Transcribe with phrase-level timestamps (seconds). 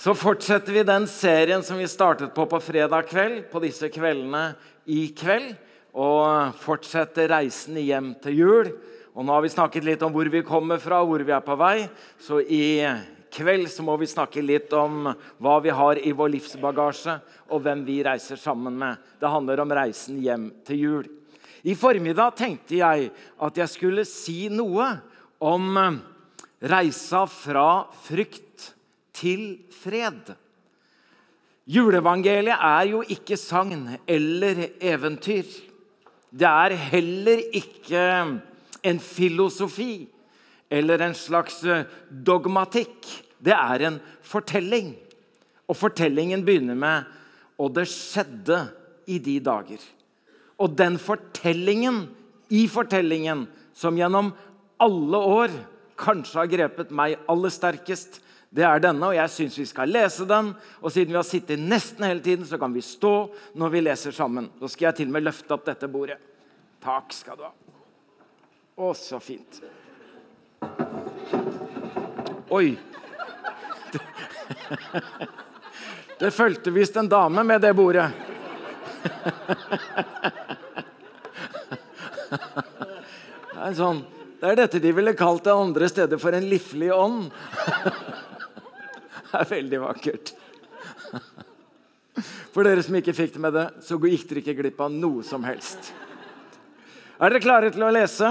[0.00, 4.54] Så fortsetter vi den serien som vi startet på på fredag kveld, på disse kveldene
[4.88, 5.50] i kveld.
[5.92, 8.70] Og fortsetter reisen hjem til jul.
[9.12, 11.58] Og nå har vi snakket litt om hvor vi kommer fra, hvor vi er på
[11.60, 11.84] vei.
[12.16, 12.80] Så i
[13.28, 17.20] kveld så må vi snakke litt om hva vi har i vår livsbagasje,
[17.52, 18.96] og hvem vi reiser sammen med.
[19.20, 21.06] Det handler om reisen hjem til jul.
[21.60, 24.94] I formiddag tenkte jeg at jeg skulle si noe
[25.44, 25.74] om
[26.72, 28.79] reisa fra frykt
[29.20, 29.42] til
[29.82, 30.32] fred.
[31.70, 35.50] Juleevangeliet er jo ikke sagn eller eventyr.
[36.30, 38.02] Det er heller ikke
[38.86, 40.08] en filosofi
[40.70, 41.60] eller en slags
[42.08, 43.06] dogmatikk.
[43.38, 44.94] Det er en fortelling.
[45.68, 47.04] Og fortellingen begynner med
[47.58, 48.70] 'Og det skjedde
[49.06, 49.84] i de dager'.
[50.58, 52.08] Og den fortellingen
[52.50, 54.32] i fortellingen som gjennom
[54.80, 55.50] alle år
[56.00, 60.24] kanskje har grepet meg aller sterkest, det er denne, og jeg syns vi skal lese
[60.26, 60.48] den.
[60.82, 63.14] Og siden vi har sittet nesten hele tiden, så kan vi stå
[63.54, 64.48] når vi leser sammen.
[64.58, 66.18] Da skal jeg til og med løfte opp dette bordet.
[66.82, 67.52] Takk skal du ha.
[68.80, 69.60] Å, så fint.
[72.50, 72.74] Oi.
[73.92, 74.00] Det,
[76.18, 78.08] det fulgte visst en dame med det bordet.
[83.50, 84.02] Det er, sånn,
[84.40, 87.28] det er dette de ville kalt det andre steder for en liflig ånd.
[89.40, 90.34] Er veldig vakkert.
[92.50, 95.22] For dere som ikke fikk det med det, så gikk dere ikke glipp av noe
[95.26, 95.92] som helst.
[97.20, 98.28] Er dere klare til å lese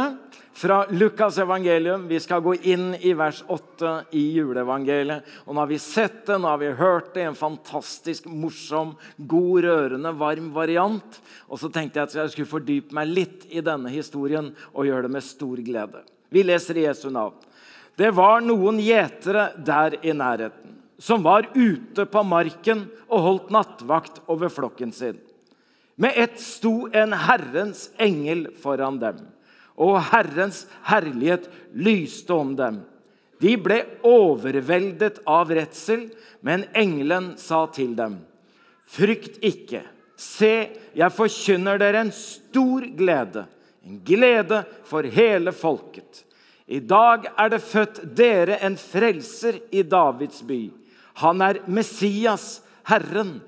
[0.59, 2.07] fra Lukas evangelium?
[2.09, 5.27] Vi skal gå inn i vers 8 i juleevangeliet.
[5.45, 9.61] Og nå har vi sett det, nå har vi hørt det, en fantastisk morsom, god,
[9.67, 11.21] rørende, varm variant.
[11.47, 15.07] Og så tenkte jeg at jeg skulle fordype meg litt i denne historien og gjøre
[15.07, 16.03] det med stor glede.
[16.29, 17.37] Vi leser i Jesu navn.
[17.99, 24.21] Det var noen gjetere der i nærheten som var ute på marken og holdt nattvakt
[24.27, 25.17] over flokken sin.
[25.99, 29.19] Med ett sto en Herrens engel foran dem,
[29.79, 32.81] og Herrens herlighet lyste om dem.
[33.39, 36.09] De ble overveldet av redsel,
[36.43, 38.19] men engelen sa til dem.:
[38.87, 39.83] Frykt ikke.
[40.19, 43.45] Se, jeg forkynner dere en stor glede,
[43.87, 46.25] en glede for hele folket.
[46.67, 50.67] I dag er det født dere en frelser i Davids by.
[51.19, 53.39] Han er Messias, Herren.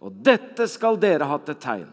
[0.00, 1.88] Og dette skal dere ha til tegn.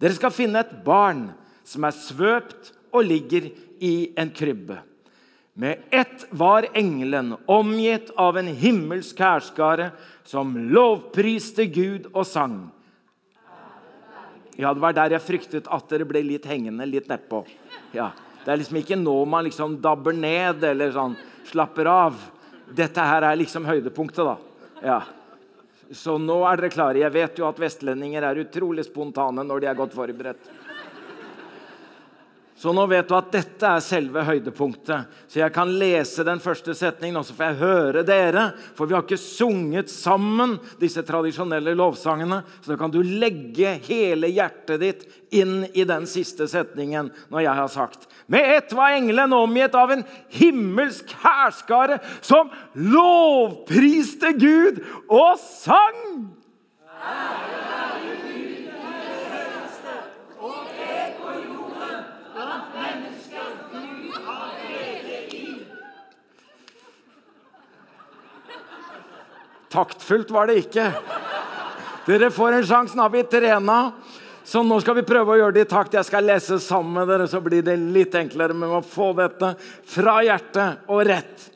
[0.00, 1.28] Dere skal finne et barn
[1.68, 3.50] som er svøpt og ligger
[3.82, 4.80] i en krybbe.
[5.54, 9.90] Med ett var engelen omgitt av en himmelsk hærskare
[10.24, 12.56] som lovpriste Gud og sang.
[14.56, 17.44] Ja, Det var der jeg fryktet at dere ble litt hengende litt nedpå.
[17.92, 18.10] Ja,
[18.44, 21.16] det er liksom ikke nå man liksom dabber ned eller sånn
[21.48, 22.16] slapper av.
[22.72, 24.36] Dette her er liksom høydepunktet, da.
[24.82, 25.02] Ja.
[25.92, 27.02] Så nå er dere klare.
[27.02, 30.50] Jeg vet jo at vestlendinger er utrolig spontane når de er godt forberedt.
[32.62, 35.10] Så nå vet du at dette er selve høydepunktet.
[35.26, 38.44] Så jeg kan lese den første setningen, og så får jeg høre dere.
[38.78, 42.44] For vi har ikke sunget sammen disse tradisjonelle lovsangene.
[42.62, 45.02] Så da kan du legge hele hjertet ditt
[45.34, 49.90] inn i den siste setningen når jeg har sagt med ett var engelen omgitt av
[49.92, 56.30] en himmelsk hærskare som lovpriste Gud og sang.
[57.02, 58.72] Ære være Gud i det
[59.34, 59.96] høyeste
[60.38, 65.46] og fred på jorden blant mennesker Gud har glede i.
[69.72, 70.90] Taktfullt var det ikke.
[72.06, 72.96] Dere får en sjanse.
[72.98, 73.78] Nå har vi trena.
[74.44, 75.94] Så nå skal vi prøve å gjøre det i takt.
[75.96, 78.54] Jeg skal lese sammen med dere, så blir det litt enklere.
[78.54, 79.54] med å få dette
[79.86, 81.48] fra hjertet og rett.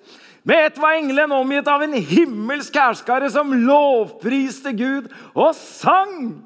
[0.47, 6.45] Med ett var engelen omgitt av en himmelsk hærskare som lovpriste Gud og sang.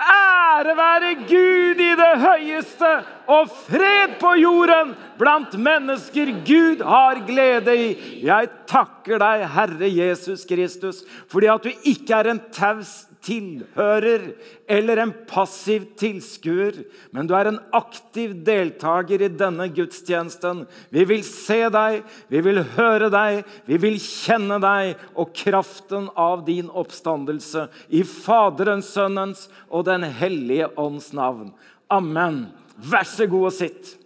[0.00, 2.90] Ære være Gud i det høyeste
[3.28, 7.90] og fred på jorden blant mennesker Gud har glede i.
[8.24, 14.30] Jeg takker deg, Herre Jesus Kristus, fordi at du ikke er en taus tilhører
[14.70, 16.78] eller en passiv tilskuer,
[17.12, 20.64] men du er en aktiv deltaker i denne gudstjenesten.
[20.92, 22.00] Vi vil se deg,
[22.32, 27.68] vi vil høre deg, vi vil kjenne deg og kraften av din oppstandelse.
[27.92, 31.52] I Faderens, Sønnens og Den hellige ånds navn.
[31.90, 32.46] Amen.
[32.80, 33.96] Vær så god og sitt.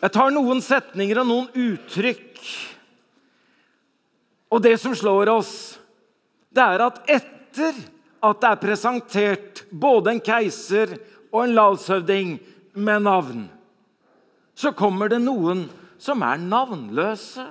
[0.00, 2.38] Jeg tar noen setninger og noen uttrykk
[4.50, 5.54] og det som slår oss,
[6.50, 7.76] det er at etter
[8.20, 10.96] at det er presentert både en keiser
[11.30, 12.34] og en lavshøvding
[12.74, 13.46] med navn,
[14.54, 15.64] så kommer det noen
[16.00, 17.46] som er navnløse.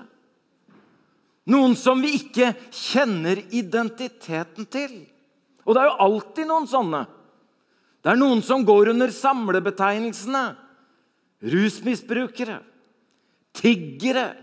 [1.50, 4.92] Noen som vi ikke kjenner identiteten til.
[5.66, 7.01] Og det er jo alltid noen sånne.
[8.04, 10.44] Det er noen som går under samlebetegnelsene
[11.40, 12.60] rusmisbrukere,
[13.56, 14.34] tiggere,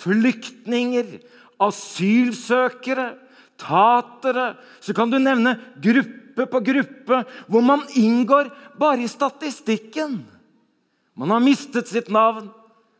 [0.00, 1.18] flyktninger,
[1.62, 3.14] asylsøkere,
[3.60, 4.54] tatere.
[4.80, 10.20] Så kan du nevne gruppe på gruppe hvor man inngår bare i statistikken.
[11.16, 12.50] Man har mistet sitt navn.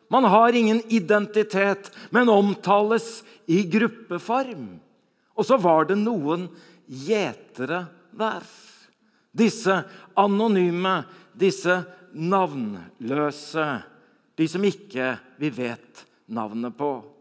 [0.09, 4.79] Man har ingen identitet, men omtales i gruppeform.
[5.35, 6.47] Og så var det noen
[6.87, 7.83] gjetere
[8.15, 8.47] der.
[9.37, 9.83] Disse
[10.17, 11.01] anonyme,
[11.37, 11.83] disse
[12.15, 13.67] navnløse.
[14.37, 17.16] De som ikke vi vet navnet på.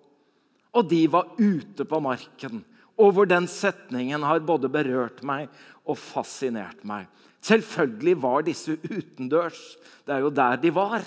[0.76, 2.64] Og de var ute på marken.
[3.00, 5.50] Og hvor den setningen har både berørt meg
[5.86, 7.08] og fascinert meg.
[7.46, 9.60] Selvfølgelig var disse utendørs.
[10.06, 11.04] Det er jo der de var.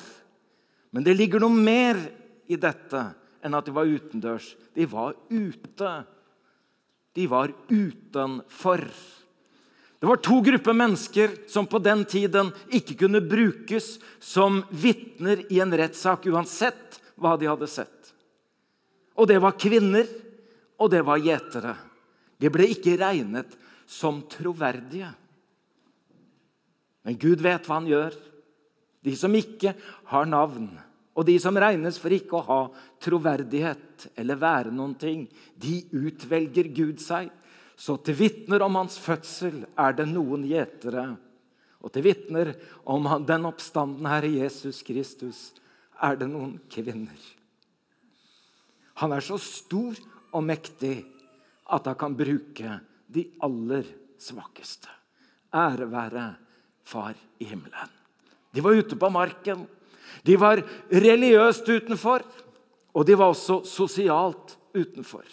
[0.95, 1.99] Men det ligger noe mer
[2.49, 3.03] i dette
[3.45, 4.53] enn at de var utendørs.
[4.77, 5.93] De var ute.
[7.17, 8.85] De var utenfor.
[9.99, 15.59] Det var to grupper mennesker som på den tiden ikke kunne brukes som vitner i
[15.65, 17.98] en rettssak uansett hva de hadde sett.
[19.19, 20.07] Og det var kvinner,
[20.79, 21.75] og det var gjetere.
[22.39, 23.57] De ble ikke regnet
[23.89, 25.11] som troverdige.
[27.03, 28.15] Men Gud vet hva han gjør.
[29.03, 29.73] De som ikke
[30.11, 30.69] har navn,
[31.19, 32.61] og de som regnes for ikke å ha
[33.03, 35.25] troverdighet eller være noen ting,
[35.59, 37.33] de utvelger Gud seg
[37.79, 41.13] så til vitner om hans fødsel er det noen gjetere.
[41.79, 42.51] Og til vitner
[42.91, 45.53] om den oppstanden Herre Jesus Kristus
[46.03, 47.38] er det noen kvinner.
[48.99, 49.99] Han er så stor
[50.35, 50.97] og mektig
[51.69, 52.79] at han kan bruke
[53.09, 53.87] de aller
[54.21, 54.91] svakeste.
[55.55, 56.29] Ære være
[56.89, 57.91] Far i himmelen.
[58.53, 59.67] De var ute på marken.
[60.25, 62.25] De var religiøst utenfor,
[62.97, 65.27] og de var også sosialt utenfor.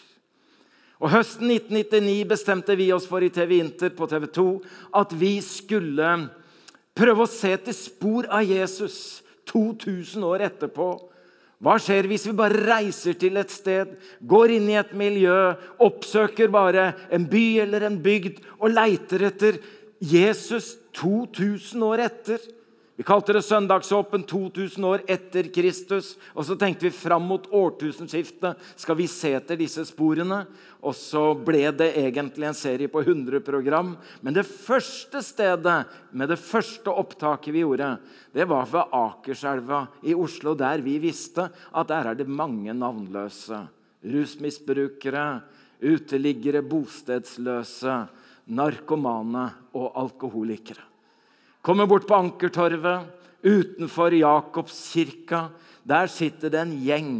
[0.99, 4.45] Og Høsten 1999 bestemte vi oss for i TV Inter på TV 2
[4.99, 6.11] at vi skulle
[6.95, 10.87] prøve å se til spor av Jesus 2000 år etterpå.
[11.63, 13.93] Hva skjer hvis vi bare reiser til et sted,
[14.27, 19.61] går inn i et miljø, oppsøker bare en by eller en bygd og leiter etter
[20.03, 22.43] Jesus 2000 år etter?
[22.95, 26.13] Vi kalte det Søndagsåpen 2000 år etter Kristus.
[26.31, 30.45] Og så tenkte vi fram mot årtusenskiftet skal vi se etter disse sporene.
[30.79, 33.97] Og så ble det egentlig en serie på 100 program.
[34.23, 35.75] Men det første stedet
[36.15, 37.97] med det første opptaket vi gjorde,
[38.31, 43.59] det var ved Akerselva i Oslo, der vi visste at der er det mange navnløse.
[44.07, 45.27] Rusmisbrukere,
[45.83, 48.01] uteliggere, bostedsløse,
[48.55, 50.94] narkomane og alkoholikere.
[51.65, 53.07] Kommer bort på Ankertorvet,
[53.41, 55.47] utenfor Jakobskirka.
[55.81, 57.15] Der sitter det en gjeng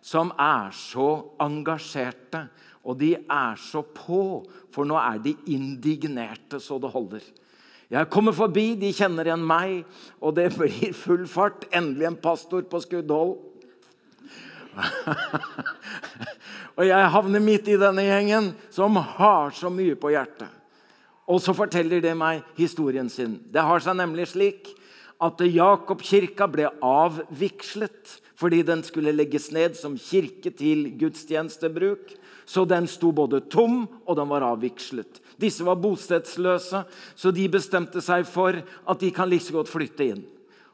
[0.00, 1.08] som er så
[1.44, 2.46] engasjerte.
[2.88, 7.26] Og de er så på, for nå er de indignerte så det holder.
[7.92, 9.84] Jeg kommer forbi, de kjenner igjen meg,
[10.24, 11.68] og det blir full fart.
[11.68, 13.36] Endelig en pastor på skuddhold.
[16.78, 20.61] og jeg havner midt i denne gjengen som har så mye på hjertet.
[21.32, 23.38] Og så forteller det meg historien sin.
[23.48, 24.74] Det har seg nemlig slik
[25.22, 32.10] at Jakobkirka ble avvikslet fordi den skulle legges ned som kirke til gudstjenestebruk.
[32.44, 35.20] Så den sto både tom og den var avvikslet.
[35.38, 36.82] Disse var bostedsløse,
[37.14, 40.24] så de bestemte seg for at de kan like godt flytte inn.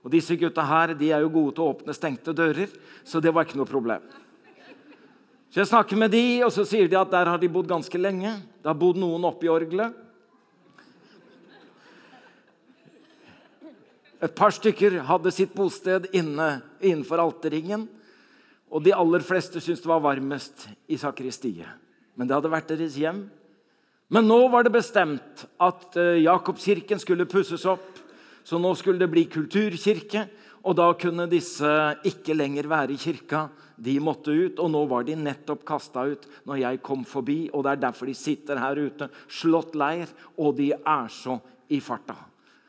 [0.00, 2.73] Og Disse gutta her, de er jo gode til å åpne stengte dører,
[3.05, 4.03] så det var ikke noe problem.
[5.53, 8.00] Så Jeg snakker med de, og så sier de at der har de bodd ganske
[8.00, 8.38] lenge.
[8.62, 10.08] Det har bodd noen oppi orgelet.
[14.19, 17.87] Et par stykker hadde sitt bosted inne, innenfor alterringen.
[18.69, 21.69] Og de aller fleste syntes det var varmest i sakristiet.
[22.19, 23.29] Men det hadde vært deres hjem.
[24.11, 27.87] Men nå var det bestemt at eh, Jakobskirken skulle pusses opp.
[28.43, 30.25] Så nå skulle det bli kulturkirke,
[30.65, 31.69] og da kunne disse
[32.09, 33.45] ikke lenger være i kirka.
[33.77, 37.39] De måtte ut, og nå var de nettopp kasta ut når jeg kom forbi.
[37.53, 40.11] og Det er derfor de sitter her ute, slått leir,
[40.41, 42.17] og de er så i farta.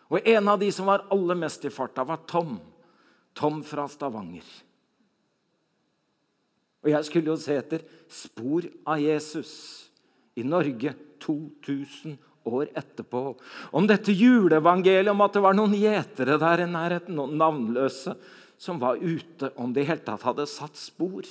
[0.09, 2.57] Og En av de som var aller mest i farta, var Tom.
[3.37, 4.45] Tom fra Stavanger.
[6.83, 9.51] Og Jeg skulle jo se etter spor av Jesus
[10.39, 13.35] i Norge 2000 år etterpå.
[13.75, 18.15] Om dette juleevangeliet, om at det var noen gjetere der i nærheten, noen navnløse,
[18.59, 21.27] som var ute, om det i hele tatt hadde satt spor.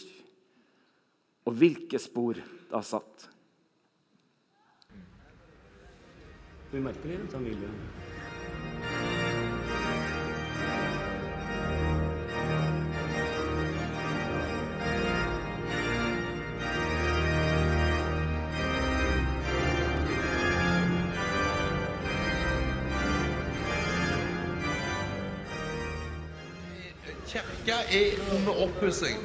[1.49, 3.29] Og hvilke spor det har satt.
[6.69, 8.18] Vi merker det i familien.
[27.93, 29.21] Er under oppussing.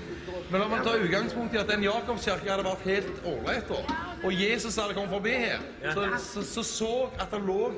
[0.51, 3.95] Men la meg ta utgangspunkt i at den Jakobskirke hadde vært helt ålreit, da.
[4.23, 5.63] Og Jesus hadde kommet forbi her.
[5.81, 7.71] Så så, så, så at det lå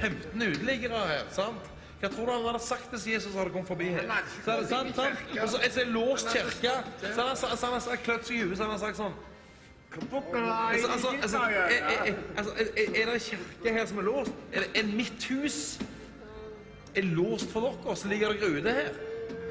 [0.00, 1.26] 15 uteliggere her.
[1.34, 1.68] sant?
[2.00, 4.08] Hva tror du han hadde sagt hvis Jesus hadde kommet forbi her?
[4.44, 5.20] Så, sant, sant?
[5.42, 6.72] Og så altså, en låst kirke.
[7.02, 9.20] Så han har han sagt klødd seg i huet så han har sagt sånn
[9.92, 12.66] Altså, altså, altså, er, er, altså, er,
[13.02, 14.32] er det en kirke her som er låst?
[14.52, 15.58] Er, det, er mitt hus
[16.96, 18.88] er låst for dere, så ligger dere ute her?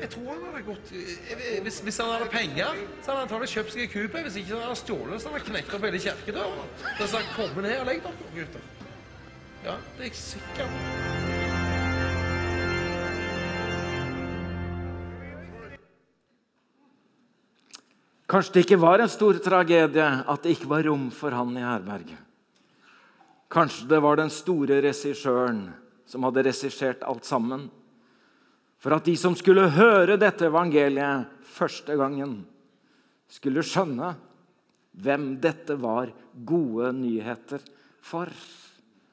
[0.02, 0.92] Jeg tror han hadde gått
[1.62, 4.24] Hvis, hvis han hadde penger, så hadde han antakelig kjøpt seg en kupe.
[4.26, 6.64] Hvis ikke så hadde han stjålet, så hadde han knekt opp hele kirkedøra.
[6.98, 8.66] Så sa han 'Kom ned og legg dere, gutter'.
[9.64, 11.12] Ja, det er jeg sikker på.
[18.32, 21.62] Kanskje det ikke var en stor tragedie at det ikke var rom for han i
[21.62, 22.18] herberget.
[23.52, 25.74] Kanskje det var den store regissøren
[26.08, 27.70] som hadde regissert alt sammen.
[28.82, 32.40] For at de som skulle høre dette evangeliet første gangen,
[33.32, 34.16] skulle skjønne
[35.02, 37.62] hvem dette var gode nyheter
[38.04, 38.32] for.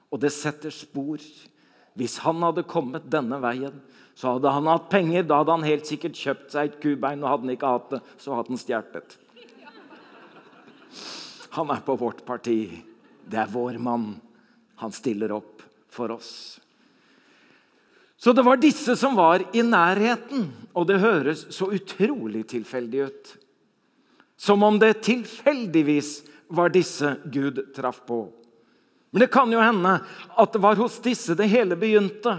[0.09, 1.21] Og det setter spor.
[1.99, 3.77] Hvis han hadde kommet denne veien,
[4.19, 5.27] så hadde han hatt penger.
[5.29, 8.01] Da hadde han helt sikkert kjøpt seg et kubein, og hadde han ikke hatt det,
[8.19, 9.19] så hadde han stjålet.
[11.59, 12.61] Han er på vårt parti.
[13.29, 14.15] Det er vår mann.
[14.81, 16.33] Han stiller opp for oss.
[18.19, 23.31] Så det var disse som var i nærheten, og det høres så utrolig tilfeldig ut.
[24.39, 26.11] Som om det tilfeldigvis
[26.51, 28.25] var disse Gud traff på.
[29.11, 30.01] Men det kan jo hende
[30.35, 32.35] at det var hos disse det hele begynte.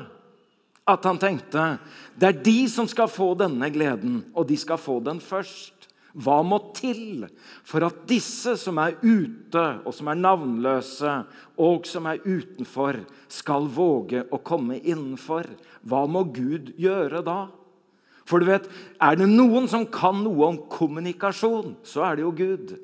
[0.89, 1.77] At han tenkte
[2.19, 5.78] det er de som skal få denne gleden, og de skal få den først.
[6.17, 7.27] Hva må til
[7.67, 11.13] for at disse som er ute, og som er navnløse,
[11.61, 15.45] og som er utenfor, skal våge å komme innenfor?
[15.85, 17.39] Hva må Gud gjøre da?
[18.25, 18.69] For du vet,
[19.01, 22.77] Er det noen som kan noe om kommunikasjon, så er det jo Gud.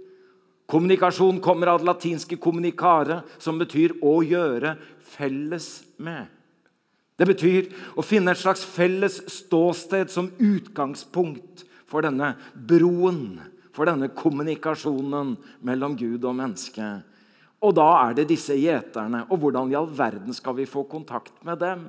[0.65, 6.27] Kommunikasjon kommer av det latinske 'communicare', som betyr 'å gjøre felles med'.
[7.17, 13.37] Det betyr å finne et slags felles ståsted som utgangspunkt for denne broen,
[13.75, 16.87] for denne kommunikasjonen mellom Gud og menneske.
[17.65, 19.23] Og da er det disse gjeterne.
[19.29, 21.85] Og hvordan i all verden skal vi få kontakt med dem?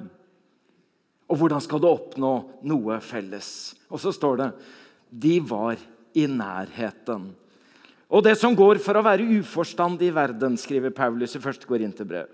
[1.27, 2.33] Og hvordan skal du oppnå
[2.67, 3.75] noe felles?
[3.91, 4.51] Og så står det
[5.11, 5.79] de var
[6.17, 7.29] i nærheten.
[8.07, 11.67] Og det som går for å være uforstandig i verden, skriver Paulus i 1.
[11.67, 12.29] Korinterbrev.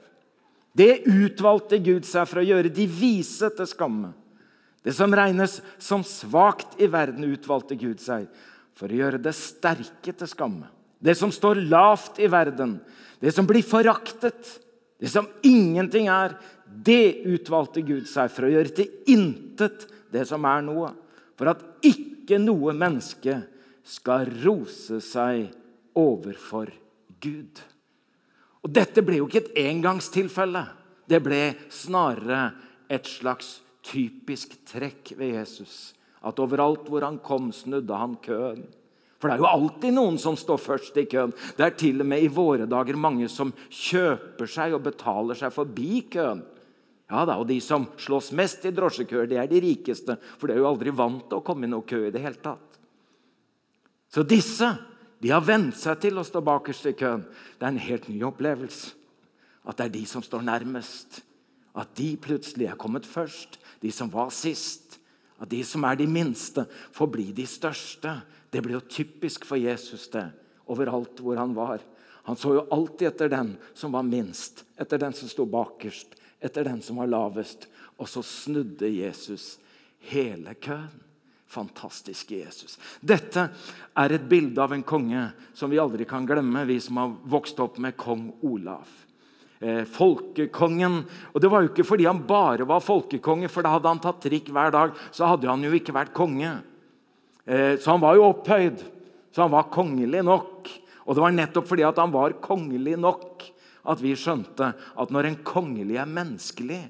[0.73, 4.12] Det utvalgte Gud seg for å gjøre de vise til skamme.
[4.82, 8.26] Det som regnes som svakt i verden, utvalgte Gud seg
[8.74, 10.66] for å gjøre det sterke til skamme.
[11.02, 12.76] Det som står lavt i verden,
[13.22, 14.58] det som blir foraktet,
[15.02, 16.34] det som ingenting er,
[16.66, 20.92] det utvalgte Gud seg for å gjøre til intet det som er noe.
[21.38, 23.40] For at ikke noe menneske
[23.86, 25.50] skal rose seg
[25.98, 26.70] overfor
[27.22, 27.60] Gud.
[28.62, 30.62] Og Dette ble jo ikke et engangstilfelle.
[31.06, 32.44] Det ble snarere
[32.92, 35.92] et slags typisk trekk ved Jesus.
[36.22, 38.62] At overalt hvor han kom, snudde han køen.
[39.22, 41.30] For det er jo alltid noen som står først i køen.
[41.54, 45.54] Det er til og med i våre dager mange som kjøper seg og betaler seg
[45.54, 46.42] forbi køen.
[47.12, 50.16] Ja da, Og de som slåss mest i drosjekøer, det er de rikeste.
[50.38, 52.40] For de er jo aldri vant til å komme i noen kø i det hele
[52.42, 52.80] tatt.
[54.10, 54.72] Så disse
[55.22, 57.22] de har vent seg til å stå bakerst i køen.
[57.58, 58.96] Det er en helt ny opplevelse.
[59.62, 61.20] At det er de som står nærmest.
[61.73, 64.99] At de plutselig er kommet først de som var sist.
[65.41, 68.14] At de som er de minste, får bli de største.
[68.52, 70.29] Det ble jo typisk for Jesus det,
[70.71, 71.83] overalt hvor han var.
[72.29, 76.69] Han så jo alltid etter den som var minst, etter den som sto bakerst, etter
[76.69, 77.67] den som var lavest.
[77.99, 79.57] Og så snudde Jesus
[80.12, 81.00] hele køen.
[81.52, 82.79] Fantastiske Jesus.
[83.05, 83.43] Dette
[84.00, 87.59] er et bilde av en konge som vi aldri kan glemme, vi som har vokst
[87.61, 88.88] opp med kong Olav
[89.62, 91.02] eh, folkekongen.
[91.33, 94.21] Og Det var jo ikke fordi han bare var folkekonge, for da hadde han tatt
[94.25, 94.97] trikk hver dag.
[95.14, 96.59] Så hadde han jo ikke vært konge.
[97.47, 98.83] Eh, så han var jo opphøyd.
[99.33, 100.69] Så han var kongelig nok.
[101.07, 103.47] Og det var nettopp fordi han var kongelig nok,
[103.90, 106.83] at vi skjønte at når en kongelig er menneskelig,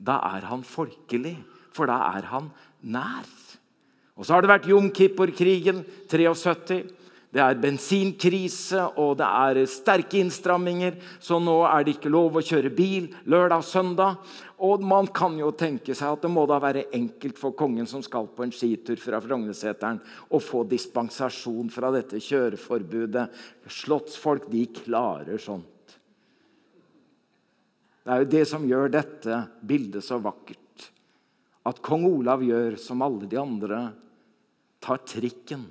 [0.00, 1.36] da er han folkelig.
[1.70, 2.48] For da er han
[2.82, 3.28] nær.
[4.18, 6.82] Og så har det vært Jom Kippur-krigen 73.
[7.30, 10.96] Det er bensinkrise, og det er sterke innstramminger.
[11.22, 14.32] Så nå er det ikke lov å kjøre bil lørdag og søndag.
[14.66, 18.02] Og man kan jo tenke seg at det må da være enkelt for kongen som
[18.02, 20.02] skal på en skitur fra Frognerseteren,
[20.34, 23.28] å få dispensasjon fra dette kjøreforbudet.
[23.78, 25.96] Slottsfolk, de klarer sånt.
[28.00, 30.90] Det er jo det som gjør dette bildet så vakkert.
[31.70, 33.84] At kong Olav gjør som alle de andre
[34.82, 35.68] tar trikken.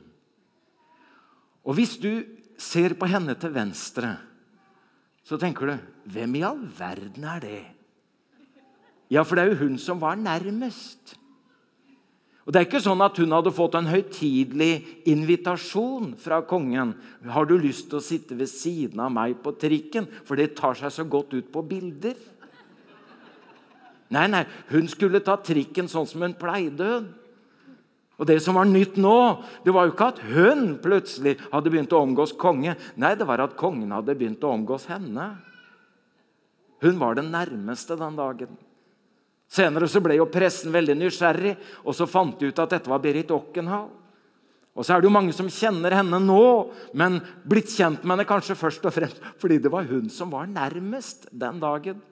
[1.65, 2.23] Og hvis du
[2.59, 4.15] ser på henne til venstre,
[5.23, 5.75] så tenker du
[6.09, 7.63] Hvem i all verden er det?
[9.09, 11.15] Ja, for det er jo hun som var nærmest.
[12.49, 16.95] Og Det er ikke sånn at hun hadde fått en høytidelig invitasjon fra kongen.
[17.21, 20.73] 'Har du lyst til å sitte ved siden av meg på trikken?' For det tar
[20.73, 22.15] seg så godt ut på bilder.
[24.09, 27.05] Nei, nei, hun skulle ta trikken sånn som hun pleide.
[28.19, 31.93] Og Det som var nytt nå, det var jo ikke at hun plutselig hadde begynt
[31.95, 32.75] å omgås konge.
[32.99, 35.29] Nei, det var at kongen hadde begynt å omgås henne.
[36.83, 38.57] Hun var den nærmeste den dagen.
[39.49, 41.55] Senere så ble jo pressen veldig nysgjerrig,
[41.87, 43.87] og så fant de ut at dette var Berit Okkenhall.
[44.75, 46.43] Og så er det jo mange som kjenner henne nå,
[46.99, 50.47] men blitt kjent med henne kanskje først og fremst fordi det var hun som var
[50.47, 52.03] nærmest den dagen.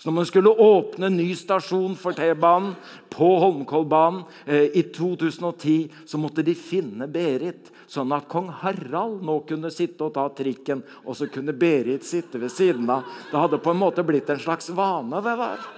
[0.00, 2.70] Så når man skulle åpne ny stasjon for T-banen
[3.12, 9.34] på Holmenkollbanen eh, i 2010, så måtte de finne Berit, sånn at kong Harald nå
[9.44, 13.04] kunne sitte og ta trikken, og så kunne Berit sitte ved siden av.
[13.28, 15.68] Det hadde på en måte blitt en slags vane, det der.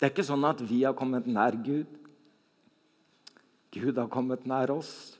[0.00, 2.00] Det er ikke sånn at vi har kommet nær Gud.
[3.76, 5.18] Gud har kommet nær oss.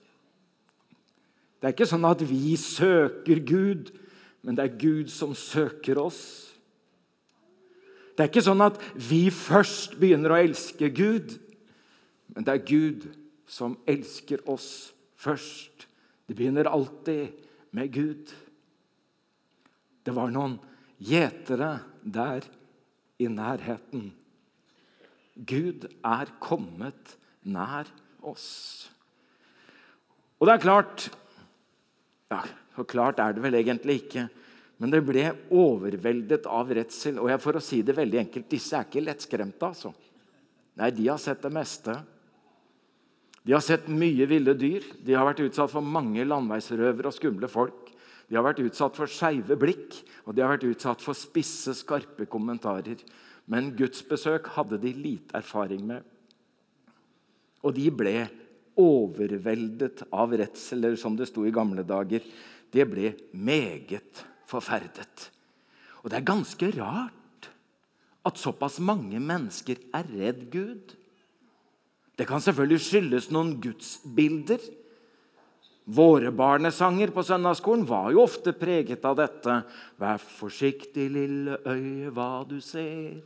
[1.67, 3.89] Det er ikke sånn at vi søker Gud,
[4.47, 6.21] men det er Gud som søker oss.
[8.15, 11.35] Det er ikke sånn at vi først begynner å elske Gud,
[12.31, 13.09] men det er Gud
[13.51, 15.89] som elsker oss først.
[16.31, 17.35] Det begynner alltid
[17.75, 18.31] med Gud.
[20.07, 20.61] Det var noen
[21.03, 22.47] gjetere der
[23.19, 24.13] i nærheten.
[25.35, 27.91] Gud er kommet nær
[28.23, 28.87] oss.
[30.39, 31.11] Og det er klart
[32.33, 32.43] Ja,
[32.75, 34.27] så klart er det vel egentlig ikke.
[34.83, 37.21] Men det ble overveldet av redsel.
[37.23, 39.71] Og jeg, for å si det veldig enkelt, disse er ikke lettskremte.
[39.71, 39.95] altså.
[40.77, 41.95] Nei, de har sett det meste.
[43.47, 44.85] De har sett mye ville dyr.
[45.07, 47.93] De har vært utsatt for mange landeveisrøvere og skumle folk.
[48.27, 52.27] De har vært utsatt for skeive blikk, og de har vært utsatt for spisse, skarpe
[52.27, 52.99] kommentarer.
[53.47, 56.03] Men gudsbesøk hadde de lite erfaring med.
[57.63, 58.17] Og de ble
[58.81, 62.25] overveldet av redsel, eller som det sto i gamle dager.
[62.73, 65.31] Det ble meget forferdet.
[66.03, 67.51] Og det er ganske rart
[68.27, 70.97] at såpass mange mennesker er redd Gud.
[72.17, 74.63] Det kan selvfølgelig skyldes noen gudsbilder.
[75.87, 79.61] Våre barnesanger på søndagsskolen var jo ofte preget av dette.
[80.01, 83.21] Vær forsiktig, lille øye, hva du ser.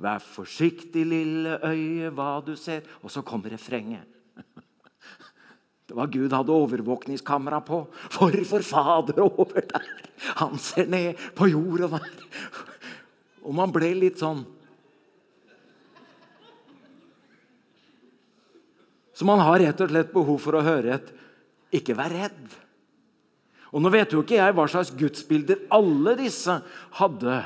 [0.00, 2.86] Vær forsiktig, lille øye, hva du ser.
[3.02, 4.06] Og så kommer refrenget.
[5.88, 7.80] Det var Gud hadde overvåkningskamera på.
[8.12, 9.88] For for Fader over der.
[10.36, 12.10] Han ser ned på jorda der.
[13.40, 14.44] Og man ble litt sånn
[19.18, 21.08] Så man har rett og slett behov for å høre et
[21.74, 22.52] 'ikke vær redd'.
[23.72, 26.54] Og Nå vet jo ikke jeg hva slags gudsbilder alle disse
[27.00, 27.40] hadde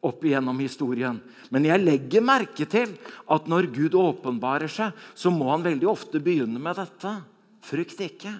[0.00, 1.18] opp igjennom historien.
[1.50, 2.94] Men jeg legger merke til
[3.28, 7.16] at når Gud åpenbarer seg, så må han veldig ofte begynne med dette.
[7.68, 8.32] Frykt ikke.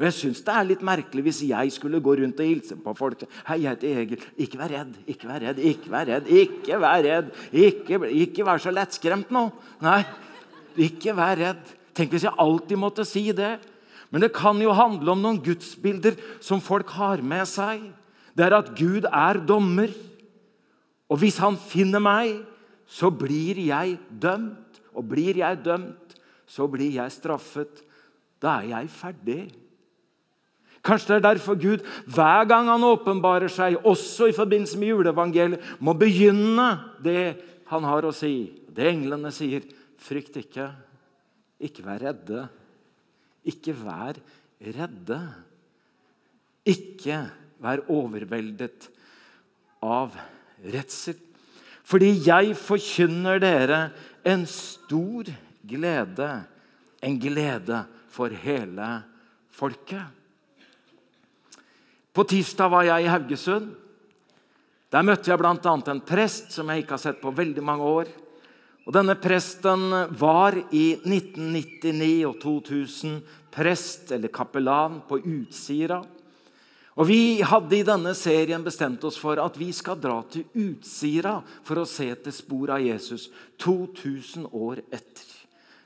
[0.00, 2.94] Og Jeg syns det er litt merkelig hvis jeg skulle gå rundt og hilse på
[2.98, 3.24] folk.
[3.46, 4.24] Hei, jeg heter Egil.
[4.44, 6.30] Ikke vær redd, ikke vær redd, ikke vær redd.
[6.42, 7.28] Ikke vær redd.
[7.52, 9.44] Ikke, ikke vær så lettskremt nå.
[9.84, 10.00] Nei,
[10.88, 11.76] ikke vær redd.
[11.94, 13.52] Tenk hvis jeg alltid måtte si det.
[14.12, 17.84] Men det kan jo handle om noen gudsbilder som folk har med seg.
[18.36, 19.92] Det er at Gud er dommer.
[21.12, 22.42] Og hvis han finner meg,
[22.88, 24.82] så blir jeg dømt.
[24.92, 27.80] Og blir jeg dømt, så blir jeg straffet.
[28.42, 29.42] Da er jeg ferdig.
[30.82, 35.62] Kanskje det er derfor Gud hver gang han åpenbarer seg, også i forbindelse med juleevangeliet,
[35.78, 36.72] må begynne
[37.04, 37.36] det
[37.70, 38.50] han har å si.
[38.66, 39.62] Det englene sier.
[40.02, 40.66] Frykt ikke.
[41.62, 42.42] Ikke vær redde.
[43.46, 44.18] Ikke vær
[44.58, 45.20] redde.
[46.66, 47.20] Ikke
[47.62, 48.88] vær overveldet
[49.82, 50.18] av
[50.74, 51.18] redsel.
[51.86, 53.80] Fordi jeg forkynner dere
[54.26, 55.30] en stor
[55.66, 56.30] glede,
[57.02, 58.88] en glede for hele
[59.52, 60.04] folket.
[62.12, 63.70] På tirsdag var jeg i Haugesund.
[64.92, 65.54] Der møtte jeg bl.a.
[65.56, 68.10] en prest som jeg ikke har sett på veldig mange år.
[68.82, 69.86] Og Denne presten
[70.20, 73.20] var i 1999 og 2000
[73.52, 76.02] prest eller kapellan på Utsira.
[76.92, 81.38] Og Vi hadde i denne serien bestemt oss for at vi skal dra til Utsira
[81.64, 83.30] for å se etter spor av Jesus
[83.64, 85.41] 2000 år etter.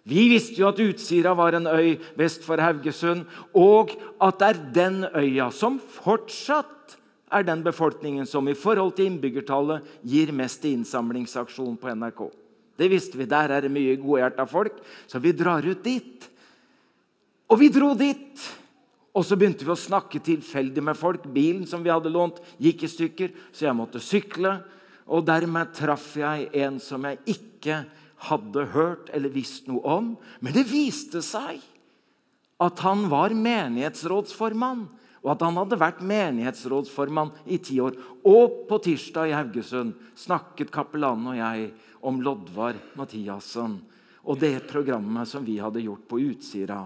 [0.06, 3.90] Vi visste jo at Utsira var en øy vest for Haugesund, og
[4.22, 6.94] at det er den øya som fortsatt
[7.34, 12.22] er den befolkningen som i forhold til innbyggertallet gir mest i innsamlingsaksjon på NRK.
[12.78, 13.26] Det visste vi.
[13.26, 14.78] Der er det mye godhjerta folk,
[15.10, 16.28] så vi drar ut dit.
[17.50, 18.46] Og vi dro dit.
[19.16, 21.24] Og så begynte vi å snakke tilfeldig med folk.
[21.32, 24.58] Bilen som vi hadde lånt, gikk i stykker, så jeg måtte sykle.
[25.08, 27.84] Og dermed traff jeg en som jeg ikke
[28.28, 30.12] hadde hørt eller visst noe om.
[30.40, 31.60] Men det viste seg
[32.62, 34.86] at han var menighetsrådsformann.
[35.26, 37.96] Og at han hadde vært menighetsrådsformann i ti år.
[38.24, 41.70] Og på tirsdag i Haugesund snakket kapellanen og jeg
[42.06, 43.80] om Loddvar Mathiassen
[44.26, 46.80] og det programmet som vi hadde gjort på Utsira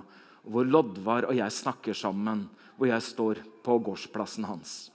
[0.51, 4.90] hvor Loddvar og jeg snakker sammen, hvor jeg står på gårdsplassen hans.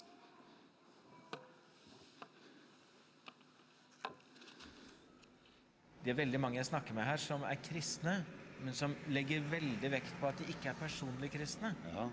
[6.05, 8.19] Det er veldig mange jeg snakker med her, som er kristne,
[8.61, 11.71] men som legger veldig vekt på at de ikke er personlig kristne.
[11.89, 12.03] Ja.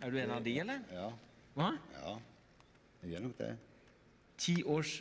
[0.00, 0.80] Er du en av de, eller?
[0.94, 1.10] Ja.
[1.58, 1.68] Hva?
[1.92, 2.14] Ja.
[3.02, 3.50] Jeg gjør nok det.
[4.40, 4.94] Ti års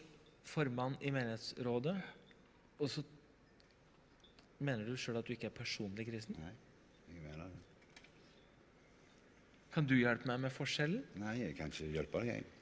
[0.47, 1.95] formann i menighetsrådet,
[2.83, 3.05] og så
[4.59, 6.35] mener du sjøl at du ikke er personlig kristen?
[6.41, 6.51] Nei,
[7.13, 7.63] jeg mener det.
[9.71, 11.03] Kan du hjelpe meg med forskjellen?
[11.21, 12.55] Nei, jeg kan ikke hjelpe deg,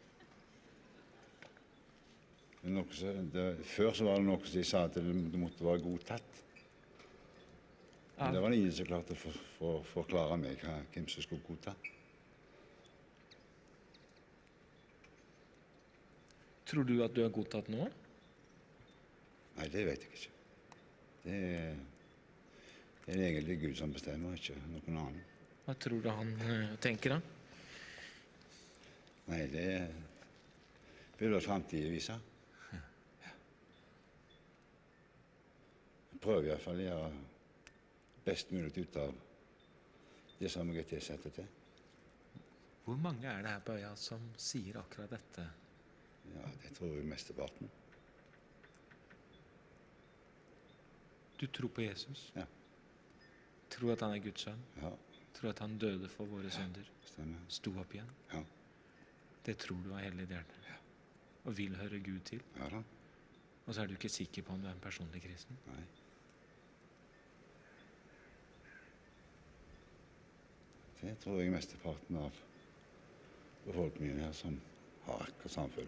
[2.66, 3.26] jeg.
[3.34, 6.42] Det før så var det noe som de sa at det, det måtte være godtatt.
[8.18, 11.26] Men det var det ingen som klarte å for, for, forklare meg hva, hvem som
[11.26, 11.74] skulle godta.
[16.66, 17.90] Tror du at du er godtatt nå?
[19.56, 20.32] Nei, det vet jeg ikke.
[21.26, 21.76] Det er,
[23.06, 25.24] det er egentlig Gud som bestemmer, ikke noen annen.
[25.66, 27.20] Hva tror du han eh, tenker, da?
[29.32, 29.70] Nei, det
[31.20, 32.18] vil vel framtida vise.
[36.26, 37.12] Prøver iallfall å gjøre
[38.26, 39.14] best mulig ut av
[40.40, 41.48] det som jeg er tilsatt til.
[42.86, 45.46] Hvor mange er det her på øya som sier akkurat dette?
[46.34, 47.70] Ja, det tror jeg mesteparten.
[51.38, 52.32] Du tror på Jesus?
[52.36, 52.46] Ja.
[53.70, 54.62] Tror at han er Guds sønn?
[54.82, 54.92] Ja,
[55.36, 56.86] Tror at han døde for våre ja, synder?
[57.10, 57.42] stemmer.
[57.52, 58.12] Sto opp igjen?
[58.32, 58.44] Ja,
[59.46, 60.78] Det tror du av hele ditt hjerte?
[61.46, 62.42] Og vil høre Gud til?
[62.58, 62.80] ja da.
[63.66, 65.58] Og så er du ikke sikker på om du er en personlig kristen?
[65.68, 65.84] Nei.
[71.06, 72.38] Det tror jeg mesteparten av
[73.66, 74.56] befolkningen her som
[75.06, 75.86] har akkurat samme.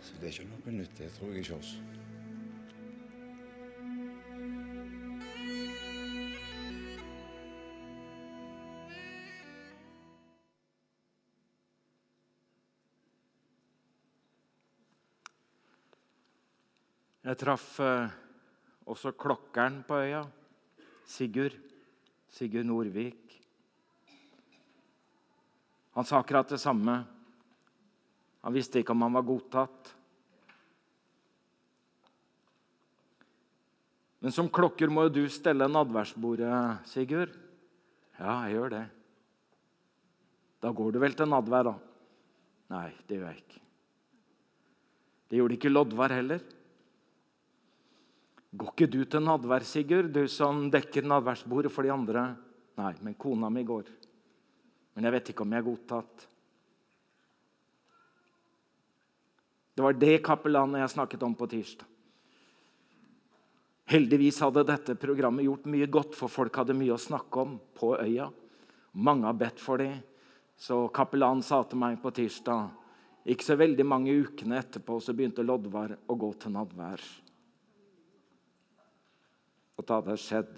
[0.00, 1.74] Så det er ikke noe nytt, det tror jeg ikke oss.
[17.34, 18.12] Jeg traff eh,
[18.86, 20.20] også klokkeren på øya.
[21.10, 21.56] Sigurd.
[22.30, 23.34] Sigurd Nordvik.
[25.98, 26.94] Han sa akkurat det samme.
[28.46, 29.90] Han visste ikke om han var godtatt.
[34.22, 37.34] Men som klokker må jo du stelle nadværsbordet, Sigurd.
[38.14, 38.86] Ja, jeg gjør det.
[40.62, 41.78] Da går du vel til nadvær, da?
[42.78, 43.64] Nei, det gjør jeg ikke.
[45.26, 46.53] Det gjorde ikke Loddvar heller.
[48.54, 52.28] Går ikke du til nadvær, Sigurd, du som dekker nadværsbordet for de andre?
[52.78, 53.88] Nei, men kona mi går.
[54.94, 56.26] Men jeg vet ikke om jeg er godtatt.
[59.74, 61.90] Det var det kapellanet jeg snakket om på tirsdag.
[63.90, 67.90] Heldigvis hadde dette programmet gjort mye godt, for folk hadde mye å snakke om på
[67.98, 68.30] øya.
[68.94, 69.98] Mange har bedt for dem.
[70.56, 72.68] Så kapellanen sa til meg på tirsdag
[73.26, 77.02] Ikke så veldig mange ukene etterpå så begynte Loddvar å gå til nadvær.
[79.78, 80.52] Og da hadde skjedd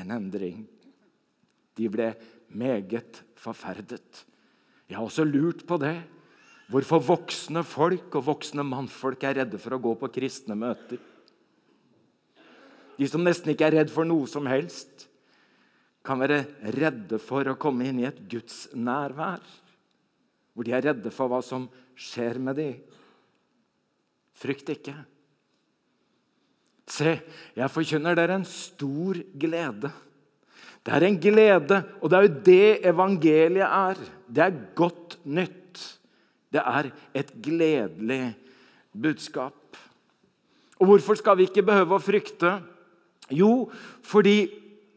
[0.00, 0.64] en endring.
[1.76, 2.12] De ble
[2.48, 4.24] meget forferdet.
[4.88, 5.98] Jeg har også lurt på det.
[6.70, 11.00] Hvorfor voksne folk og voksne mannfolk er redde for å gå på kristne møter.
[13.00, 15.06] De som nesten ikke er redd for noe som helst,
[16.04, 16.44] kan være
[16.76, 19.42] redde for å komme inn i et gudsnærvær.
[20.54, 21.66] Hvor de er redde for hva som
[21.98, 22.76] skjer med dem.
[24.40, 24.94] Frykt ikke.
[26.90, 27.16] Se,
[27.56, 29.92] jeg forkynner dere en stor glede.
[30.80, 34.00] Det er en glede, og det er jo det evangeliet er.
[34.26, 35.82] Det er godt nytt.
[36.50, 38.34] Det er et gledelig
[38.90, 39.76] budskap.
[40.80, 42.56] Og hvorfor skal vi ikke behøve å frykte?
[43.30, 43.68] Jo,
[44.02, 44.48] fordi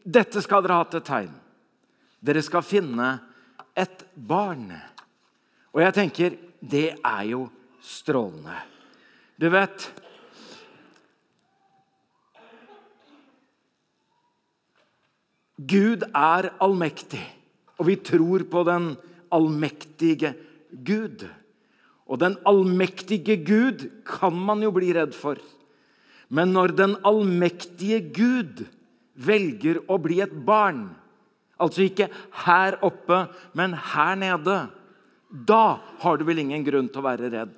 [0.02, 1.34] dette skal dere ha til tegn.
[2.24, 3.10] Dere skal finne
[3.76, 4.72] et barn.
[5.74, 7.44] Og jeg tenker det er jo
[7.84, 8.56] strålende.
[9.36, 9.90] Du vet
[15.68, 17.22] Gud er allmektig.
[17.78, 18.92] Og vi tror på den
[19.34, 20.34] allmektige
[20.84, 21.26] Gud.
[22.04, 25.40] Og den allmektige Gud kan man jo bli redd for.
[26.28, 28.64] Men når den allmektige Gud
[29.14, 30.88] velger å bli et barn,
[31.60, 32.10] altså ikke
[32.44, 34.56] her oppe, men her nede,
[35.30, 37.54] da har du vel ingen grunn til å være redd.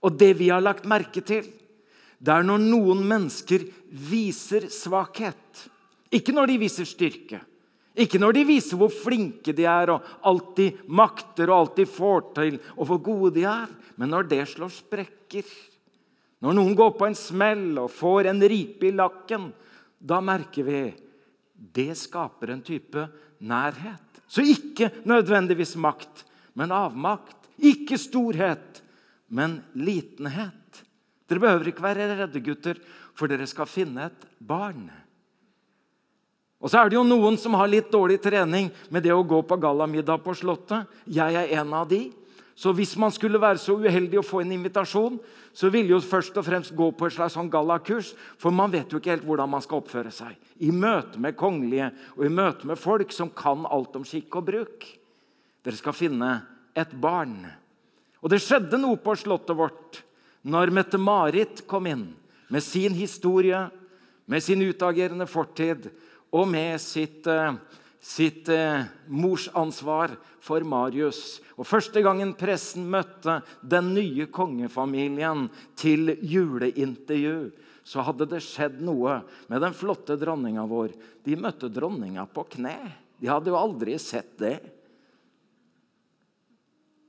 [0.00, 1.44] Og det vi har lagt merke til,
[2.20, 5.66] det er når noen mennesker viser svakhet.
[6.10, 7.40] Ikke når de viser styrke.
[8.00, 11.86] Ikke når de viser hvor flinke de er, og alt de makter og alt de
[11.90, 15.46] får til, og hvor gode de er, men når det slår sprekker.
[16.40, 19.50] Når noen går på en smell og får en ripe i lakken,
[20.00, 20.82] da merker vi
[21.60, 23.04] det skaper en type
[23.44, 24.22] nærhet.
[24.30, 26.24] Så ikke nødvendigvis makt,
[26.56, 27.50] men avmakt.
[27.60, 28.80] Ikke storhet,
[29.28, 30.80] men litenhet.
[31.28, 32.80] Dere behøver ikke være redde, gutter,
[33.14, 34.88] for dere skal finne et barn.
[36.60, 39.40] Og så er det jo noen som har litt dårlig trening med det å gå
[39.48, 40.88] på gallamiddag på Slottet.
[41.08, 42.10] Jeg er en av de.
[42.60, 45.16] Så hvis man skulle være så uheldig å få en invitasjon,
[45.56, 48.92] så ville jo først og fremst gå på et slags sånn gallakurs, for man vet
[48.92, 50.36] jo ikke helt hvordan man skal oppføre seg.
[50.60, 54.46] I møte med kongelige og i møte med folk som kan alt om skikk og
[54.50, 54.84] bruk.
[55.64, 56.34] Dere skal finne
[56.76, 57.38] et barn.
[58.20, 60.02] Og det skjedde noe på slottet vårt
[60.44, 62.10] når Mette-Marit kom inn
[62.52, 63.70] med sin historie,
[64.28, 65.88] med sin utagerende fortid
[66.30, 67.54] og med sitt, eh,
[68.00, 71.40] sitt eh, morsansvar for Marius.
[71.58, 77.50] Og Første gangen pressen møtte den nye kongefamilien til juleintervju,
[77.84, 80.94] så hadde det skjedd noe med den flotte dronninga vår.
[81.24, 82.76] De møtte dronninga på kne.
[83.20, 84.60] De hadde jo aldri sett det.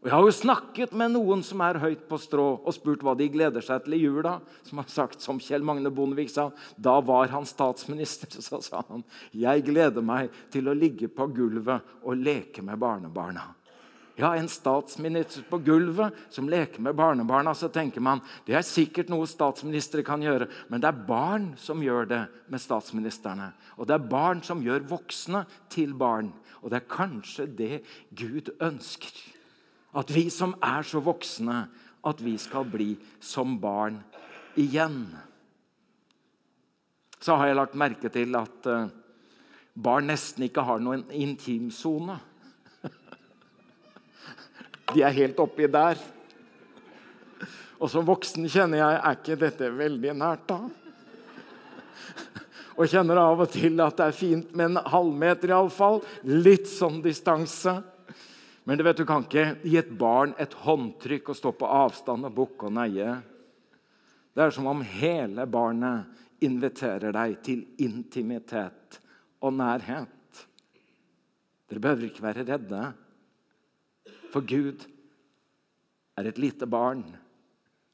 [0.02, 3.14] Og Jeg har jo snakket med noen som er høyt på strå, og spurt hva
[3.14, 4.40] de gleder seg til i jula.
[4.66, 8.32] Som har sagt, som Kjell Magne Bondevik sa, da var han statsminister.
[8.42, 13.44] Så sa han jeg gleder meg til å ligge på gulvet og leke med barnebarna.
[14.18, 17.54] Ja, En statsminister på gulvet som leker med barnebarna.
[17.54, 21.84] Så tenker man det er sikkert noe statsministre kan gjøre, men det er barn som
[21.86, 23.52] gjør det med statsministrene.
[23.78, 26.34] Og det er barn som gjør voksne til barn.
[26.66, 27.84] Og det er kanskje det
[28.18, 29.14] Gud ønsker.
[29.98, 31.66] At vi som er så voksne,
[32.02, 34.00] at vi skal bli som barn
[34.60, 35.04] igjen.
[37.22, 38.90] Så har jeg lagt merke til at eh,
[39.74, 42.18] barn nesten ikke har noen intimsone.
[44.92, 46.00] De er helt oppi der.
[47.82, 50.60] Og som voksen kjenner jeg er ikke dette veldig nært, da.
[52.80, 56.00] Og kjenner av og til at det er fint med en halvmeter, iallfall.
[56.26, 57.76] Litt sånn distanse.
[58.64, 62.28] Men du vet, du kan ikke gi et barn et håndtrykk og stå på avstand
[62.30, 63.16] og bukke og neie.
[64.32, 69.00] Det er som om hele barnet inviterer deg til intimitet
[69.42, 70.46] og nærhet.
[71.70, 72.84] Dere behøver ikke være redde,
[74.32, 74.86] for Gud
[76.20, 77.04] er et lite barn,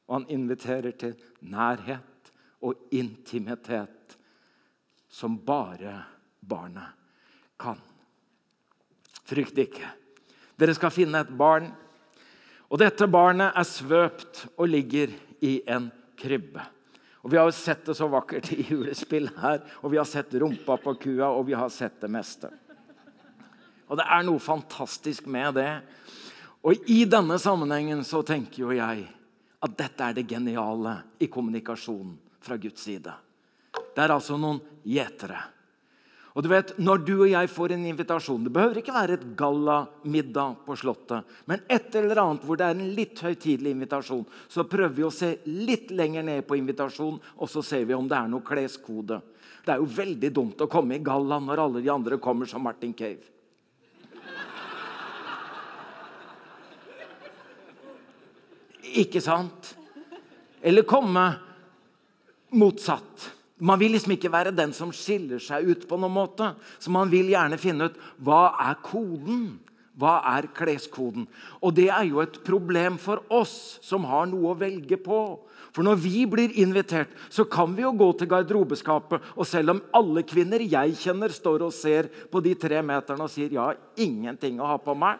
[0.08, 2.32] og han inviterer til nærhet
[2.64, 4.16] og intimitet
[5.08, 5.94] som bare
[6.40, 6.92] barnet
[7.60, 7.80] kan.
[9.28, 9.88] Frykt ikke.
[10.58, 11.70] Dere skal finne et barn.
[12.68, 15.12] Og dette barnet er svøpt og ligger
[15.44, 16.64] i en krybbe.
[17.22, 20.34] Og Vi har jo sett det så vakkert i julespill her, og vi har sett
[20.38, 22.50] rumpa på kua, og vi har sett det meste.
[23.88, 25.70] Og det er noe fantastisk med det.
[26.62, 29.06] Og i denne sammenhengen så tenker jo jeg
[29.58, 33.14] at dette er det geniale i kommunikasjonen fra Guds side.
[33.94, 35.40] Det er altså noen gjetere
[36.38, 39.24] og du vet, Når du og jeg får en invitasjon Det behøver ikke være et
[39.34, 41.26] gallamiddag på Slottet.
[41.50, 45.10] Men et eller annet hvor det er en litt høytidelig invitasjon, så prøver vi å
[45.10, 49.18] se litt lenger ned på invitasjonen, og så ser vi om det er noe kleskode.
[49.64, 52.62] Det er jo veldig dumt å komme i galla når alle de andre kommer som
[52.62, 53.26] Martin Cave.
[59.02, 59.74] Ikke sant?
[60.62, 61.26] Eller komme
[62.54, 63.26] motsatt.
[63.58, 66.52] Man vil liksom ikke være den som skiller seg ut på noen måte.
[66.78, 69.58] Så man vil gjerne finne ut hva er koden.
[69.98, 71.24] Hva er kleskoden?
[71.58, 75.22] Og det er jo et problem for oss som har noe å velge på.
[75.74, 79.82] For når vi blir invitert, så kan vi jo gå til garderobeskapet, og selv om
[79.94, 83.76] alle kvinner jeg kjenner, står og ser på de tre meterne og sier 'jeg har
[83.96, 85.18] ingenting å ha på meg',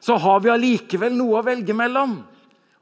[0.00, 2.33] så har vi allikevel noe å velge mellom.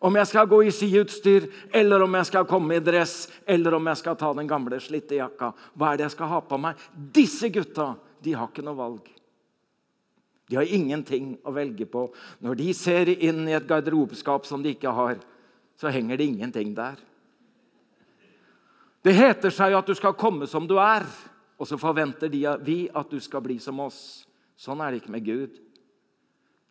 [0.03, 3.87] Om jeg skal gå i siutstyr, eller om jeg skal komme i dress, eller om
[3.87, 5.53] jeg skal ta den gamle, slitte jakka.
[5.79, 6.81] Hva er det jeg skal ha på meg?
[7.15, 9.07] Disse gutta de har ikke noe valg.
[10.51, 12.09] De har ingenting å velge på.
[12.43, 15.23] Når de ser inn i et garderobeskap som de ikke har,
[15.79, 16.99] så henger det ingenting der.
[19.03, 21.07] Det heter seg at du skal komme som du er.
[21.63, 24.27] og så forventer de, vi at du skal bli som oss.
[24.59, 25.61] Sånn er det ikke med Gud.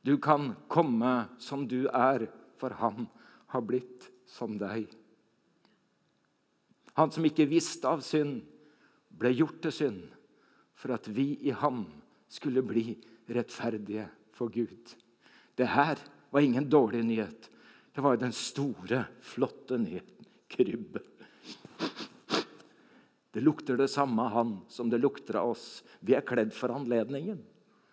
[0.03, 2.25] Du kan komme som du er,
[2.59, 3.07] for han
[3.51, 4.87] har blitt som deg.
[6.95, 8.41] Han som ikke visste av synd,
[9.11, 10.03] ble gjort til synd
[10.77, 11.83] for at vi i ham
[12.31, 12.95] skulle bli
[13.31, 14.95] rettferdige for Gud.
[15.55, 15.99] Det her
[16.31, 17.49] var ingen dårlig nyhet.
[17.91, 20.27] Det var den store, flotte nyheten.
[20.51, 21.03] Krybbe.
[23.31, 25.83] Det lukter det samme av han som det lukter av oss.
[26.03, 27.39] Vi er kledd for anledningen.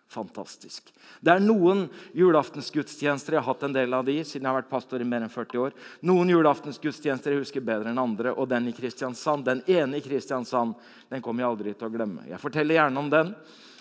[0.09, 0.87] Fantastisk.
[1.21, 1.83] Det er noen
[2.17, 5.21] julaftensgudstjenester jeg har hatt en del av de, siden jeg har vært pastor i mer
[5.21, 5.75] enn 40 år.
[6.09, 10.73] Noen julaftensgudstjenester jeg husker bedre enn andre, og den i Kristiansand, den ene i Kristiansand
[11.13, 12.23] den kommer jeg aldri til å glemme.
[12.25, 13.29] Jeg forteller gjerne om den,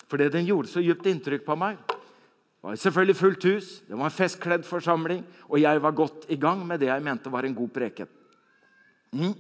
[0.08, 1.80] fordi den gjorde så dypt inntrykk på meg.
[1.88, 6.36] Det var selvfølgelig fullt hus, det var en festkledd forsamling, og jeg var godt i
[6.42, 8.10] gang med det jeg mente var en god preken.
[9.16, 9.32] Mm.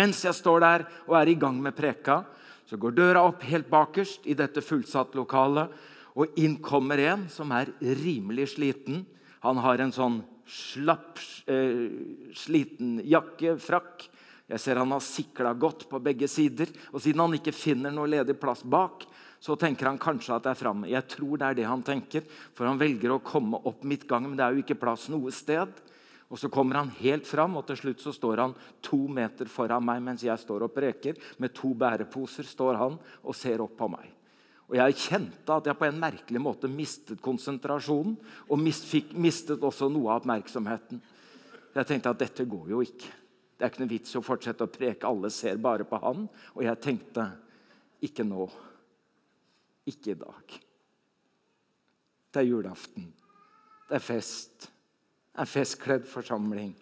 [0.00, 2.22] Mens jeg står der og er i gang med preka,
[2.64, 5.68] så går døra opp helt bakerst i dette fullsatt lokalet,
[6.16, 9.04] og inn kommer en som er rimelig sliten.
[9.44, 14.08] Han har en sånn slapp, eh, sliten jakkefrakk.
[14.48, 16.70] Jeg ser han har sikla godt på begge sider.
[16.92, 19.04] Og siden han ikke finner noe ledig plass bak,
[19.40, 20.88] så tenker han kanskje at det er framme.
[20.88, 22.22] Jeg tror det er det han tenker,
[22.54, 25.68] for han velger å komme opp midtgangen, men det er jo ikke plass noe sted.
[26.30, 29.84] Og Så kommer han helt fram, og til slutt så står han to meter foran
[29.84, 31.14] meg mens jeg står og preker.
[31.38, 34.15] Med to bæreposer står han og ser opp på meg.
[34.66, 38.16] Og Jeg kjente at jeg på en merkelig måte mistet konsentrasjonen.
[38.50, 41.02] Og mistet også noe av oppmerksomheten.
[41.76, 43.12] Jeg tenkte at dette går jo ikke.
[43.56, 45.08] Det er ikke noe vits å fortsette å preke.
[45.08, 46.26] Alle ser bare på han.
[46.56, 47.28] Og jeg tenkte
[48.04, 48.48] ikke nå.
[49.86, 50.58] Ikke i dag.
[52.34, 53.06] Det er julaften.
[53.86, 54.66] Det er fest.
[55.30, 56.74] Det er festkledd forsamling.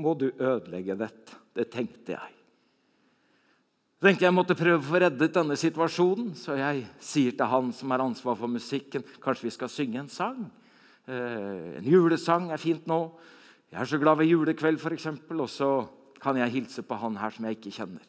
[0.00, 1.36] Må du ødelegge dette?
[1.54, 2.39] Det tenkte jeg.
[4.00, 7.66] Jeg tenkte jeg måtte prøve å få reddet denne situasjonen, så jeg sier til han
[7.76, 10.38] som har ansvar for musikken, kanskje vi skal synge en sang.
[11.04, 12.96] Eh, en julesang er fint nå.
[13.68, 15.04] Jeg er så glad ved julekveld, f.eks.
[15.36, 15.68] Og så
[16.16, 18.06] kan jeg hilse på han her som jeg ikke kjenner.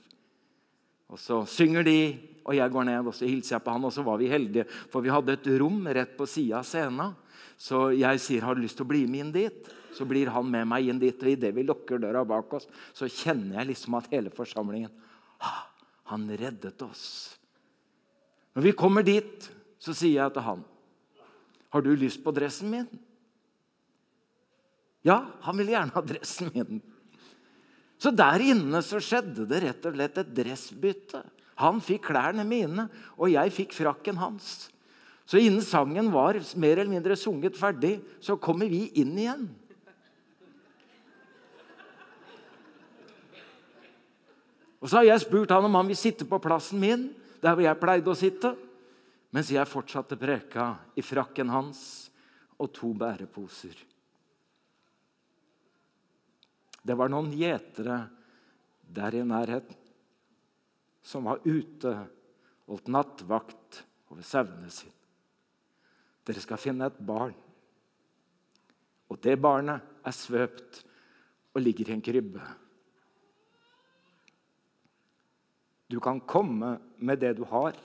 [1.11, 1.97] Og Så synger de,
[2.45, 3.89] og jeg går ned og så hilser jeg på han.
[3.89, 7.17] Og så var vi heldige, for vi hadde et rom rett på sida av scenen.
[7.59, 10.49] Så jeg sier 'Har du lyst til å bli med inn dit?' Så blir han
[10.49, 11.21] med meg inn dit.
[11.21, 14.89] Og idet vi lukker døra bak oss, så kjenner jeg liksom at hele forsamlingen
[15.41, 15.67] ah,
[16.11, 17.37] han reddet oss.
[18.55, 19.47] Når vi kommer dit,
[19.79, 20.63] så sier jeg til han,
[21.71, 22.99] 'Har du lyst på dressen min?'
[25.03, 26.81] Ja, han ville gjerne ha dressen min.
[27.97, 31.23] Så der inne så skjedde det rett og slett et dressbytte.
[31.61, 34.69] Han fikk klærne mine, og jeg fikk frakken hans.
[35.25, 39.49] Så innen sangen var mer eller mindre sunget ferdig, så kommer vi inn igjen.
[44.81, 47.09] Og Så har jeg spurt han om han vil sitte på plassen min,
[47.41, 48.55] der hvor jeg pleide å sitte,
[49.31, 52.11] mens jeg fortsatte preka i frakken hans
[52.59, 53.77] og to bæreposer.
[56.81, 58.01] Det var noen gjetere
[58.81, 59.77] der i nærheten
[61.01, 61.93] som var ute,
[62.69, 64.93] holdt nattvakt over sauene sine.
[66.25, 67.33] Dere skal finne et barn.
[69.09, 70.83] Og det barnet er svøpt
[71.51, 72.43] og ligger i en krybbe.
[75.91, 77.75] Du kan komme med det du har.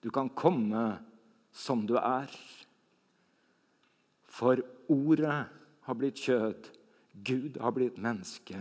[0.00, 0.96] Du kan komme
[1.52, 2.32] som du er.
[4.24, 5.36] For ordet
[5.84, 6.70] har blitt kjød.
[7.12, 8.56] Gud har blitt menneske.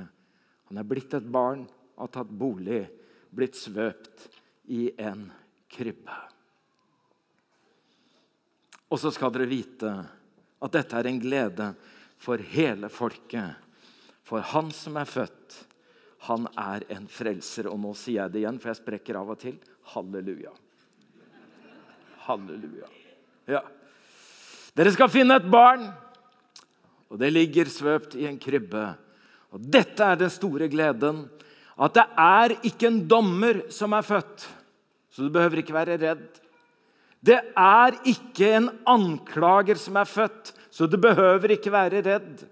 [0.68, 1.64] Han er blitt et barn,
[1.96, 2.84] har tatt bolig,
[3.32, 4.28] blitt svøpt
[4.76, 5.30] i en
[5.72, 6.20] krybbe.
[8.92, 9.92] Og så skal dere vite
[10.60, 11.72] at dette er en glede
[12.20, 13.56] for hele folket.
[14.28, 15.62] For han som er født,
[16.28, 17.70] han er en frelser.
[17.72, 19.58] Og nå sier jeg det igjen, for jeg sprekker av og til.
[19.94, 20.54] Halleluja.
[22.28, 22.90] Halleluja.
[23.50, 23.64] Ja.
[24.78, 25.90] Dere skal finne et barn,
[27.12, 28.86] og det ligger svøpt i en krybbe.
[29.52, 31.26] Og dette er den store gleden.
[31.82, 34.46] At det er ikke en dommer som er født,
[35.12, 36.40] så du behøver ikke være redd.
[37.22, 42.46] Det er ikke en anklager som er født, så du behøver ikke være redd.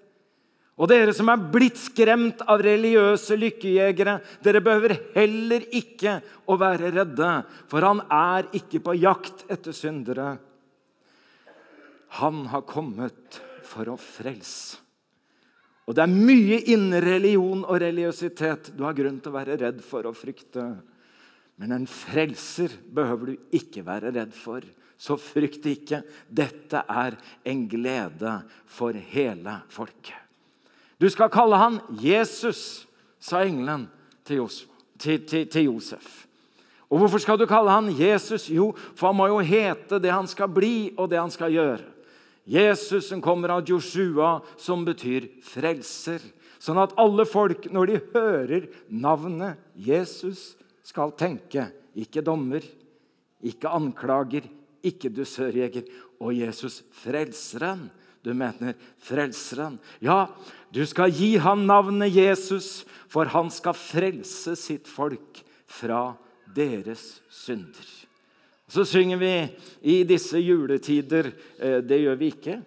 [0.80, 6.94] Og dere som er blitt skremt av religiøse lykkejegere, dere behøver heller ikke å være
[6.96, 7.32] redde,
[7.68, 10.38] for han er ikke på jakt etter syndere.
[12.24, 14.80] Han har kommet for å frelse.
[15.90, 19.80] Og det er mye innen religion og religiøsitet du har grunn til å være redd
[19.82, 20.64] for og frykte.
[21.60, 24.62] Men en frelser behøver du ikke være redd for.
[25.00, 26.04] Så frykt ikke.
[26.30, 27.18] Dette er
[27.50, 28.38] en glede
[28.70, 30.29] for hele folket.
[31.00, 32.86] Du skal kalle han Jesus,
[33.20, 33.88] sa engelen
[34.28, 34.44] til,
[35.64, 36.26] Josef.
[36.90, 38.50] Og hvorfor skal du kalle han Jesus?
[38.52, 41.86] Jo, for han må jo hete det han skal bli, og det han skal gjøre.
[42.50, 46.24] Jesus som kommer av Joshua, som betyr frelser.
[46.60, 51.70] Sånn at alle folk, når de hører navnet Jesus, skal tenke
[52.00, 52.66] ikke dommer,
[53.46, 54.50] ikke anklager,
[54.84, 55.86] ikke dusørjeger.
[56.20, 57.86] Og Jesus, frelseren.
[58.24, 59.78] Du mener frelseren.
[60.04, 60.28] Ja,
[60.76, 66.12] du skal gi ham navnet Jesus, for han skal frelse sitt folk fra
[66.56, 67.88] deres synder.
[68.70, 69.34] Så synger vi
[69.82, 72.60] i disse juletider eh, Det gjør vi ikke.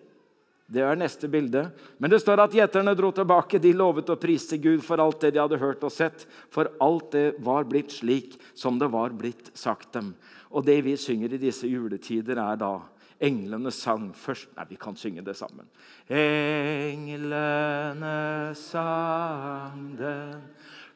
[0.73, 1.67] Det er neste bilde.
[2.01, 3.61] Men det står at gjeterne dro tilbake.
[3.61, 6.25] De lovet å prise Gud for alt det de hadde hørt og sett.
[6.51, 10.15] For alt det var blitt slik som det var blitt sagt dem.
[10.51, 12.73] Og det vi synger i disse juletider, er da
[13.23, 15.69] englenes sang først Nei, vi kan synge det sammen.
[16.11, 18.17] Englene
[18.59, 20.43] sang den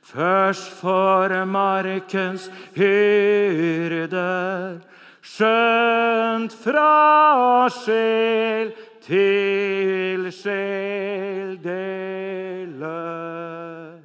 [0.07, 4.79] først for markens hyrder.
[5.27, 8.71] Skjønt fra sjel
[9.03, 13.97] til sjel deler.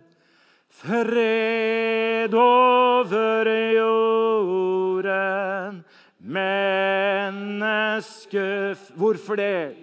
[0.82, 5.84] Fred over jorden,
[8.02, 9.76] menneske Hvorfor det?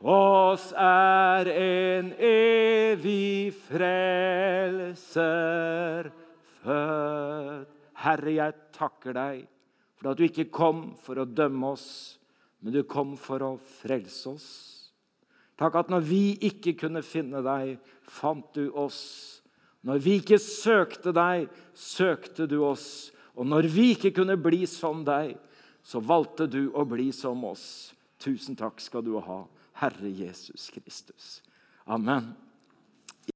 [0.00, 5.10] Oss er en evig frelser
[6.62, 7.68] født.
[8.00, 9.42] Herre, jeg takker deg
[10.00, 12.16] for at du ikke kom for å dømme oss,
[12.64, 14.48] men du kom for å frelse oss.
[15.60, 19.42] Takk at når vi ikke kunne finne deg, fant du oss.
[19.84, 23.12] Når vi ikke søkte deg, søkte du oss.
[23.36, 25.36] Og når vi ikke kunne bli som deg,
[25.90, 27.90] så valgte du å bli som oss.
[28.22, 29.40] Tusen takk skal du ha,
[29.80, 31.40] Herre Jesus Kristus.
[31.90, 32.28] Amen.